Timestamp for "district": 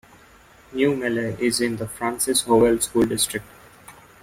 3.05-3.45